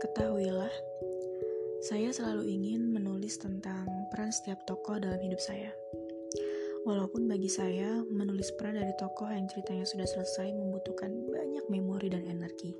[0.00, 0.72] Ketahuilah,
[1.84, 5.68] saya selalu ingin menulis tentang peran setiap tokoh dalam hidup saya.
[6.88, 12.24] Walaupun bagi saya, menulis peran dari tokoh yang ceritanya sudah selesai membutuhkan banyak memori dan
[12.24, 12.72] energi.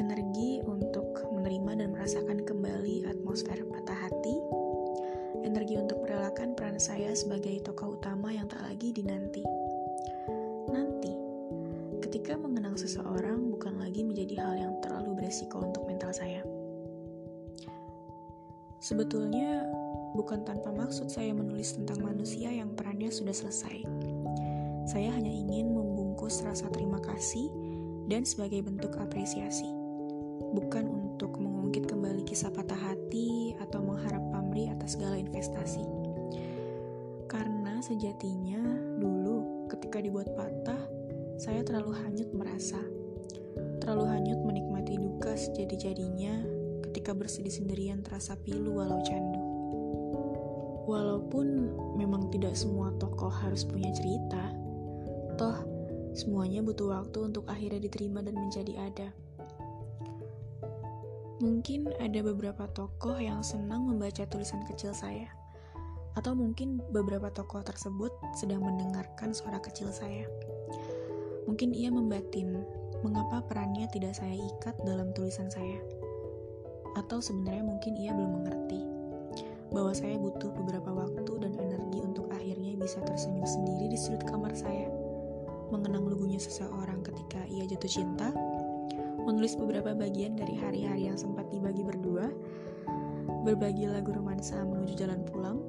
[0.00, 4.36] Energi untuk menerima dan merasakan kembali atmosfer patah hati,
[5.44, 8.43] energi untuk merelakan peran saya sebagai tokoh utama yang
[15.34, 16.46] beresiko untuk mental saya.
[18.78, 19.66] Sebetulnya,
[20.14, 23.82] bukan tanpa maksud saya menulis tentang manusia yang perannya sudah selesai.
[24.86, 27.50] Saya hanya ingin membungkus rasa terima kasih
[28.06, 29.66] dan sebagai bentuk apresiasi.
[30.54, 35.82] Bukan untuk mengungkit kembali kisah patah hati atau mengharap pamrih atas segala investasi.
[37.26, 38.62] Karena sejatinya
[39.02, 40.78] dulu ketika dibuat patah,
[41.42, 42.78] saya terlalu hanyut merasa,
[43.82, 44.63] terlalu hanyut menikmati
[45.24, 46.36] duka sejadi-jadinya
[46.84, 49.40] ketika bersedih sendirian terasa pilu walau candu.
[50.84, 54.52] Walaupun memang tidak semua tokoh harus punya cerita,
[55.40, 55.64] toh
[56.12, 59.08] semuanya butuh waktu untuk akhirnya diterima dan menjadi ada.
[61.40, 65.32] Mungkin ada beberapa tokoh yang senang membaca tulisan kecil saya,
[66.20, 70.28] atau mungkin beberapa tokoh tersebut sedang mendengarkan suara kecil saya.
[71.48, 75.76] Mungkin ia membatin mengapa perannya tidak saya ikat dalam tulisan saya.
[76.96, 78.80] Atau sebenarnya mungkin ia belum mengerti?
[79.68, 84.56] Bahwa saya butuh beberapa waktu dan energi untuk akhirnya bisa tersenyum sendiri di sudut kamar
[84.56, 84.88] saya,
[85.68, 88.32] mengenang lugunya seseorang ketika ia jatuh cinta,
[89.28, 92.32] menulis beberapa bagian dari hari-hari yang sempat dibagi berdua,
[93.44, 95.60] berbagi lagu romansa menuju jalan pulang,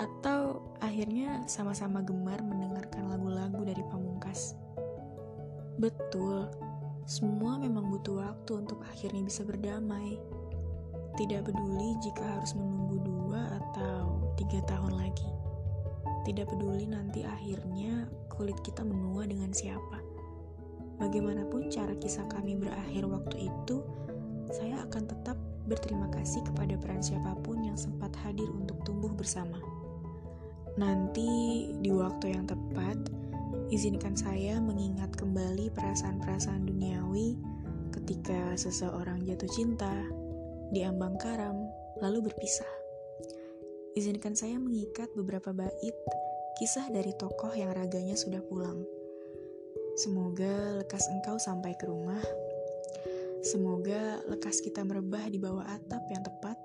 [0.00, 4.56] atau akhirnya sama-sama gemar mendengarkan lagu-lagu dari pamungkas.
[5.80, 6.44] Betul,
[7.08, 10.20] semua memang butuh waktu untuk akhirnya bisa berdamai.
[11.16, 15.24] Tidak peduli jika harus menunggu dua atau tiga tahun lagi.
[16.28, 20.04] Tidak peduli nanti akhirnya kulit kita menua dengan siapa.
[21.00, 23.80] Bagaimanapun cara kisah kami berakhir waktu itu,
[24.52, 29.56] saya akan tetap berterima kasih kepada peran siapa pun yang sempat hadir untuk tumbuh bersama.
[30.76, 33.00] Nanti di waktu yang tepat,
[33.70, 37.38] Izinkan saya mengingat kembali perasaan-perasaan duniawi
[37.94, 39.94] ketika seseorang jatuh cinta,
[40.74, 41.70] diambang karam,
[42.02, 42.66] lalu berpisah.
[43.94, 45.94] Izinkan saya mengikat beberapa bait
[46.58, 48.82] kisah dari tokoh yang raganya sudah pulang.
[49.94, 52.26] Semoga lekas engkau sampai ke rumah.
[53.46, 56.58] Semoga lekas kita merebah di bawah atap yang tepat.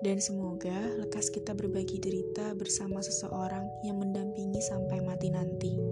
[0.00, 5.85] Dan semoga lekas kita berbagi derita bersama seseorang yang mendampingi sampai mati nanti.